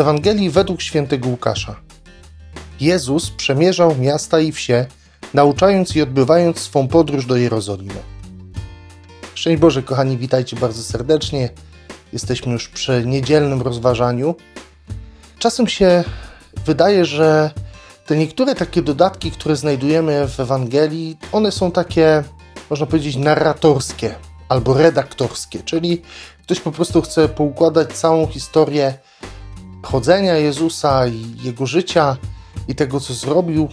Z 0.00 0.02
Ewangelii 0.02 0.50
według 0.50 0.82
świętego 0.82 1.28
Łukasza. 1.28 1.76
Jezus 2.80 3.30
przemierzał 3.30 3.96
miasta 3.96 4.40
i 4.40 4.52
wsie, 4.52 4.86
nauczając 5.34 5.96
i 5.96 6.02
odbywając 6.02 6.58
swą 6.58 6.88
podróż 6.88 7.26
do 7.26 7.36
Jerozolimy. 7.36 8.00
Szczęść 9.34 9.60
Boże, 9.60 9.82
kochani, 9.82 10.18
witajcie 10.18 10.56
bardzo 10.56 10.82
serdecznie. 10.82 11.48
Jesteśmy 12.12 12.52
już 12.52 12.68
przy 12.68 13.02
niedzielnym 13.06 13.62
rozważaniu. 13.62 14.34
Czasem 15.38 15.68
się 15.68 16.04
wydaje, 16.66 17.04
że 17.04 17.50
te 18.06 18.16
niektóre 18.16 18.54
takie 18.54 18.82
dodatki, 18.82 19.30
które 19.30 19.56
znajdujemy 19.56 20.28
w 20.28 20.40
Ewangelii, 20.40 21.18
one 21.32 21.52
są 21.52 21.70
takie, 21.70 22.24
można 22.70 22.86
powiedzieć, 22.86 23.16
narratorskie 23.16 24.14
albo 24.48 24.74
redaktorskie, 24.74 25.62
czyli 25.64 26.02
ktoś 26.42 26.60
po 26.60 26.72
prostu 26.72 27.02
chce 27.02 27.28
poukładać 27.28 27.92
całą 27.92 28.26
historię 28.26 28.94
chodzenia 29.82 30.36
Jezusa 30.36 31.06
i 31.06 31.36
jego 31.42 31.66
życia 31.66 32.16
i 32.68 32.74
tego, 32.74 33.00
co 33.00 33.14
zrobił, 33.14 33.68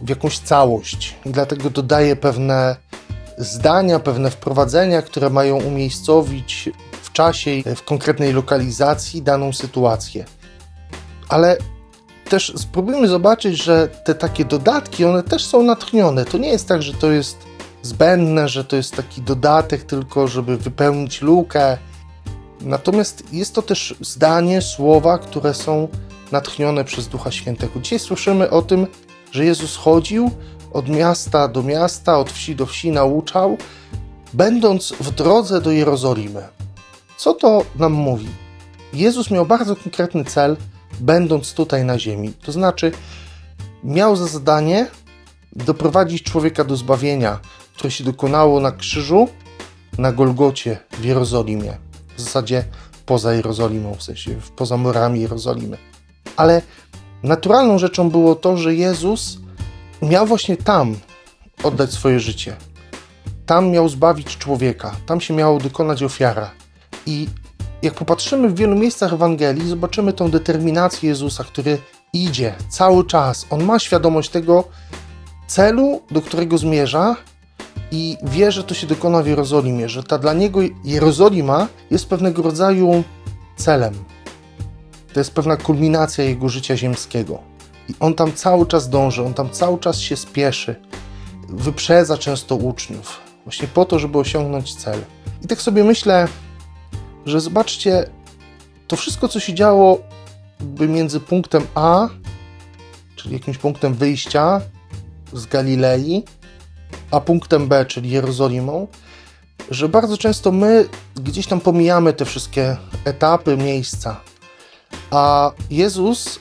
w 0.00 0.08
jakąś 0.08 0.38
całość. 0.38 1.14
I 1.26 1.30
dlatego 1.30 1.70
dodaje 1.70 2.16
pewne 2.16 2.76
zdania, 3.38 3.98
pewne 3.98 4.30
wprowadzenia, 4.30 5.02
które 5.02 5.30
mają 5.30 5.56
umiejscowić 5.56 6.70
w 7.02 7.12
czasie, 7.12 7.50
w 7.76 7.82
konkretnej 7.82 8.32
lokalizacji 8.32 9.22
daną 9.22 9.52
sytuację. 9.52 10.24
Ale 11.28 11.56
też 12.28 12.52
spróbujmy 12.56 13.08
zobaczyć, 13.08 13.62
że 13.62 13.88
te 13.88 14.14
takie 14.14 14.44
dodatki, 14.44 15.04
one 15.04 15.22
też 15.22 15.46
są 15.46 15.62
natchnione. 15.62 16.24
To 16.24 16.38
nie 16.38 16.48
jest 16.48 16.68
tak, 16.68 16.82
że 16.82 16.94
to 16.94 17.10
jest 17.10 17.36
zbędne, 17.82 18.48
że 18.48 18.64
to 18.64 18.76
jest 18.76 18.96
taki 18.96 19.22
dodatek 19.22 19.84
tylko, 19.84 20.28
żeby 20.28 20.56
wypełnić 20.56 21.22
lukę. 21.22 21.78
Natomiast 22.60 23.32
jest 23.32 23.54
to 23.54 23.62
też 23.62 23.94
zdanie, 24.00 24.62
słowa, 24.62 25.18
które 25.18 25.54
są 25.54 25.88
natchnione 26.32 26.84
przez 26.84 27.08
Ducha 27.08 27.30
Świętego. 27.30 27.80
Dzisiaj 27.80 27.98
słyszymy 27.98 28.50
o 28.50 28.62
tym, 28.62 28.86
że 29.32 29.44
Jezus 29.44 29.76
chodził 29.76 30.30
od 30.72 30.88
miasta 30.88 31.48
do 31.48 31.62
miasta, 31.62 32.18
od 32.18 32.32
wsi 32.32 32.56
do 32.56 32.66
wsi, 32.66 32.90
nauczał, 32.90 33.56
będąc 34.32 34.92
w 35.00 35.10
drodze 35.10 35.60
do 35.60 35.70
Jerozolimy. 35.70 36.48
Co 37.16 37.34
to 37.34 37.64
nam 37.76 37.92
mówi? 37.92 38.28
Jezus 38.92 39.30
miał 39.30 39.46
bardzo 39.46 39.76
konkretny 39.76 40.24
cel, 40.24 40.56
będąc 41.00 41.54
tutaj 41.54 41.84
na 41.84 41.98
ziemi. 41.98 42.32
To 42.42 42.52
znaczy, 42.52 42.92
miał 43.84 44.16
za 44.16 44.26
zadanie 44.26 44.86
doprowadzić 45.52 46.22
człowieka 46.22 46.64
do 46.64 46.76
zbawienia, 46.76 47.38
które 47.74 47.90
się 47.90 48.04
dokonało 48.04 48.60
na 48.60 48.72
krzyżu, 48.72 49.28
na 49.98 50.12
Golgocie 50.12 50.78
w 50.92 51.04
Jerozolimie. 51.04 51.89
W 52.20 52.24
zasadzie 52.24 52.64
poza 53.06 53.34
Jerozolimą, 53.34 53.94
w 53.94 54.02
sensie 54.02 54.30
poza 54.56 54.76
murami 54.76 55.20
Jerozolimy. 55.20 55.78
Ale 56.36 56.62
naturalną 57.22 57.78
rzeczą 57.78 58.10
było 58.10 58.34
to, 58.34 58.56
że 58.56 58.74
Jezus 58.74 59.38
miał 60.02 60.26
właśnie 60.26 60.56
tam 60.56 60.96
oddać 61.62 61.92
swoje 61.92 62.20
życie. 62.20 62.56
Tam 63.46 63.70
miał 63.70 63.88
zbawić 63.88 64.38
człowieka, 64.38 64.96
tam 65.06 65.20
się 65.20 65.34
miało 65.34 65.58
dokonać 65.58 66.02
ofiara. 66.02 66.50
I 67.06 67.28
jak 67.82 67.94
popatrzymy 67.94 68.48
w 68.48 68.54
wielu 68.54 68.76
miejscach 68.76 69.12
Ewangelii, 69.12 69.68
zobaczymy 69.68 70.12
tą 70.12 70.30
determinację 70.30 71.08
Jezusa, 71.08 71.44
który 71.44 71.78
idzie 72.12 72.54
cały 72.68 73.06
czas. 73.06 73.46
On 73.50 73.64
ma 73.64 73.78
świadomość 73.78 74.30
tego 74.30 74.64
celu, 75.46 76.02
do 76.10 76.22
którego 76.22 76.58
zmierza 76.58 77.16
i 77.90 78.16
wie, 78.22 78.52
że 78.52 78.64
to 78.64 78.74
się 78.74 78.86
dokona 78.86 79.22
w 79.22 79.26
Jerozolimie, 79.26 79.88
że 79.88 80.02
ta 80.02 80.18
dla 80.18 80.32
niego 80.32 80.60
Jerozolima 80.84 81.68
jest 81.90 82.08
pewnego 82.08 82.42
rodzaju 82.42 83.04
celem. 83.56 83.94
To 85.12 85.20
jest 85.20 85.34
pewna 85.34 85.56
kulminacja 85.56 86.24
jego 86.24 86.48
życia 86.48 86.76
ziemskiego. 86.76 87.38
I 87.88 87.94
on 88.00 88.14
tam 88.14 88.32
cały 88.32 88.66
czas 88.66 88.88
dąży, 88.88 89.24
on 89.24 89.34
tam 89.34 89.50
cały 89.50 89.78
czas 89.78 89.98
się 89.98 90.16
spieszy, 90.16 90.76
wyprzedza 91.48 92.18
często 92.18 92.56
uczniów, 92.56 93.20
właśnie 93.44 93.68
po 93.68 93.84
to, 93.84 93.98
żeby 93.98 94.18
osiągnąć 94.18 94.74
cel. 94.74 95.00
I 95.42 95.46
tak 95.46 95.62
sobie 95.62 95.84
myślę, 95.84 96.28
że 97.26 97.40
zobaczcie, 97.40 98.10
to 98.86 98.96
wszystko, 98.96 99.28
co 99.28 99.40
się 99.40 99.54
działo 99.54 99.98
by 100.60 100.88
między 100.88 101.20
punktem 101.20 101.66
A, 101.74 102.08
czyli 103.16 103.34
jakimś 103.34 103.58
punktem 103.58 103.94
wyjścia 103.94 104.60
z 105.32 105.46
Galilei, 105.46 106.24
a 107.10 107.20
punktem 107.20 107.68
B, 107.68 107.86
czyli 107.86 108.10
Jerozolimą, 108.10 108.86
że 109.70 109.88
bardzo 109.88 110.18
często 110.18 110.52
my 110.52 110.88
gdzieś 111.16 111.46
tam 111.46 111.60
pomijamy 111.60 112.12
te 112.12 112.24
wszystkie 112.24 112.76
etapy, 113.04 113.56
miejsca. 113.56 114.20
A 115.10 115.52
Jezus 115.70 116.40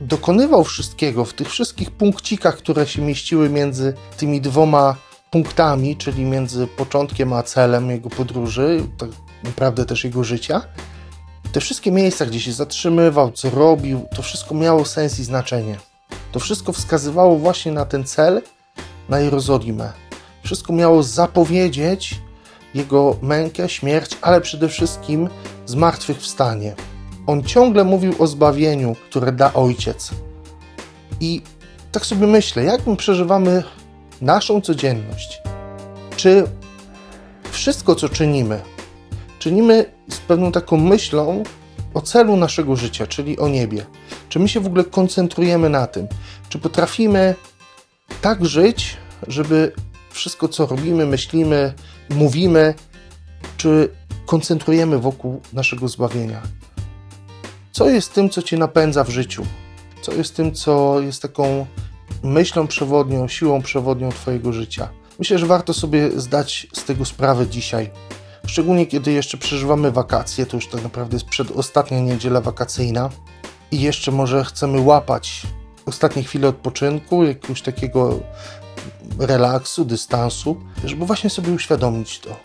dokonywał 0.00 0.64
wszystkiego 0.64 1.24
w 1.24 1.34
tych 1.34 1.50
wszystkich 1.50 1.90
punkcikach, 1.90 2.56
które 2.56 2.86
się 2.86 3.02
mieściły 3.02 3.48
między 3.48 3.94
tymi 4.16 4.40
dwoma 4.40 4.96
punktami, 5.30 5.96
czyli 5.96 6.24
między 6.24 6.66
początkiem 6.66 7.32
a 7.32 7.42
celem 7.42 7.90
jego 7.90 8.10
podróży, 8.10 8.82
tak 8.98 9.10
naprawdę 9.44 9.84
też 9.84 10.04
jego 10.04 10.24
życia. 10.24 10.62
Te 11.52 11.60
wszystkie 11.60 11.92
miejsca, 11.92 12.26
gdzie 12.26 12.40
się 12.40 12.52
zatrzymywał, 12.52 13.32
co 13.32 13.50
robił, 13.50 14.06
to 14.16 14.22
wszystko 14.22 14.54
miało 14.54 14.84
sens 14.84 15.18
i 15.18 15.24
znaczenie. 15.24 15.76
To 16.32 16.40
wszystko 16.40 16.72
wskazywało 16.72 17.38
właśnie 17.38 17.72
na 17.72 17.84
ten 17.84 18.04
cel, 18.04 18.42
na 19.12 19.20
Jerozolimę. 19.20 19.92
Wszystko 20.42 20.72
miało 20.72 21.02
zapowiedzieć 21.02 22.20
jego 22.74 23.16
mękę, 23.22 23.68
śmierć, 23.68 24.10
ale 24.22 24.40
przede 24.40 24.68
wszystkim 24.68 25.28
zmartwychwstanie. 25.66 26.74
On 27.26 27.42
ciągle 27.42 27.84
mówił 27.84 28.14
o 28.18 28.26
zbawieniu, 28.26 28.96
które 29.10 29.32
da 29.32 29.52
Ojciec. 29.52 30.10
I 31.20 31.42
tak 31.92 32.06
sobie 32.06 32.26
myślę, 32.26 32.64
jak 32.64 32.86
my 32.86 32.96
przeżywamy 32.96 33.62
naszą 34.20 34.60
codzienność? 34.60 35.42
Czy 36.16 36.44
wszystko, 37.50 37.94
co 37.94 38.08
czynimy, 38.08 38.60
czynimy 39.38 39.92
z 40.10 40.18
pewną 40.18 40.52
taką 40.52 40.76
myślą 40.76 41.42
o 41.94 42.00
celu 42.00 42.36
naszego 42.36 42.76
życia, 42.76 43.06
czyli 43.06 43.38
o 43.38 43.48
niebie? 43.48 43.86
Czy 44.28 44.38
my 44.38 44.48
się 44.48 44.60
w 44.60 44.66
ogóle 44.66 44.84
koncentrujemy 44.84 45.68
na 45.68 45.86
tym? 45.86 46.08
Czy 46.48 46.58
potrafimy 46.58 47.34
tak 48.22 48.44
żyć, 48.46 48.96
żeby 49.28 49.72
wszystko, 50.10 50.48
co 50.48 50.66
robimy, 50.66 51.06
myślimy, 51.06 51.72
mówimy, 52.10 52.74
czy 53.56 53.88
koncentrujemy 54.26 54.98
wokół 54.98 55.40
naszego 55.52 55.88
zbawienia? 55.88 56.42
Co 57.72 57.88
jest 57.88 58.12
tym, 58.12 58.30
co 58.30 58.42
cię 58.42 58.56
napędza 58.58 59.04
w 59.04 59.08
życiu? 59.08 59.46
Co 60.02 60.12
jest 60.12 60.36
tym, 60.36 60.54
co 60.54 61.00
jest 61.00 61.22
taką 61.22 61.66
myślą 62.22 62.66
przewodnią, 62.66 63.28
siłą 63.28 63.62
przewodnią 63.62 64.12
Twojego 64.12 64.52
życia? 64.52 64.88
Myślę, 65.18 65.38
że 65.38 65.46
warto 65.46 65.74
sobie 65.74 66.10
zdać 66.20 66.66
z 66.72 66.84
tego 66.84 67.04
sprawę 67.04 67.46
dzisiaj. 67.46 67.90
Szczególnie 68.46 68.86
kiedy 68.86 69.12
jeszcze 69.12 69.38
przeżywamy 69.38 69.90
wakacje, 69.90 70.46
to 70.46 70.56
już 70.56 70.68
tak 70.68 70.82
naprawdę 70.82 71.16
jest 71.16 71.26
przedostatnia 71.26 72.00
niedziela 72.00 72.40
wakacyjna 72.40 73.10
i 73.70 73.80
jeszcze 73.80 74.12
może 74.12 74.44
chcemy 74.44 74.80
łapać 74.80 75.42
ostatnie 75.86 76.22
chwile 76.22 76.48
odpoczynku, 76.48 77.24
jakiegoś 77.24 77.62
takiego 77.62 78.20
relaksu, 79.18 79.84
dystansu, 79.84 80.56
żeby 80.84 81.06
właśnie 81.06 81.30
sobie 81.30 81.52
uświadomić 81.52 82.18
to. 82.18 82.36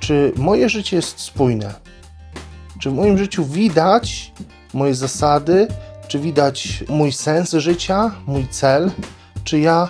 Czy 0.00 0.32
moje 0.36 0.68
życie 0.68 0.96
jest 0.96 1.20
spójne? 1.20 1.74
Czy 2.80 2.90
w 2.90 2.94
moim 2.94 3.18
życiu 3.18 3.44
widać 3.44 4.32
moje 4.74 4.94
zasady? 4.94 5.68
Czy 6.08 6.18
widać 6.18 6.84
mój 6.88 7.12
sens 7.12 7.52
życia, 7.52 8.10
mój 8.26 8.48
cel? 8.48 8.90
Czy 9.44 9.60
ja 9.60 9.88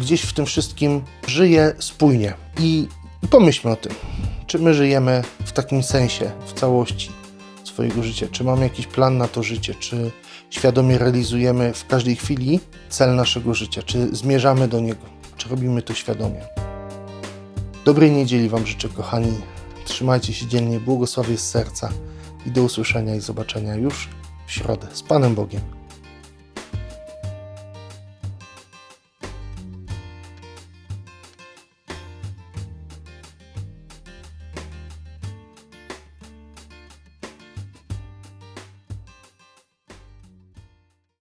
gdzieś 0.00 0.22
w 0.22 0.32
tym 0.32 0.46
wszystkim 0.46 1.02
żyję 1.26 1.74
spójnie? 1.78 2.34
I, 2.60 2.88
pomyślmy 3.30 3.72
o 3.72 3.76
tym. 3.76 3.92
Czy 4.46 4.58
my 4.58 4.74
żyjemy 4.74 5.22
w 5.44 5.52
takim 5.52 5.82
sensie, 5.82 6.30
w 6.46 6.52
całości 6.52 7.10
swojego 7.64 8.02
życia? 8.02 8.26
Czy 8.32 8.44
mamy 8.44 8.62
jakiś 8.62 8.86
plan 8.86 9.18
na 9.18 9.28
to 9.28 9.42
życie? 9.42 9.74
Czy 9.74 10.10
świadomie 10.50 10.98
realizujemy 10.98 11.72
w 11.72 11.86
każdej 11.86 12.16
chwili 12.16 12.60
cel 12.88 13.14
naszego 13.14 13.54
życia? 13.54 13.82
Czy 13.82 14.16
zmierzamy 14.16 14.68
do 14.68 14.80
niego? 14.80 15.17
Czy 15.38 15.48
robimy 15.48 15.82
to 15.82 15.94
świadomie? 15.94 16.40
Dobrej 17.84 18.10
niedzieli 18.10 18.48
Wam 18.48 18.66
życzę, 18.66 18.88
kochani. 18.88 19.32
Trzymajcie 19.84 20.34
się 20.34 20.46
dzielnie, 20.46 20.80
błogosławię 20.80 21.36
z 21.36 21.50
serca 21.50 21.90
i 22.46 22.50
do 22.50 22.62
usłyszenia 22.62 23.14
i 23.14 23.20
zobaczenia 23.20 23.74
już 23.74 24.08
w 24.46 24.52
środę. 24.52 24.86
Z 24.92 25.02
Panem 25.02 25.34
Bogiem. 25.34 25.60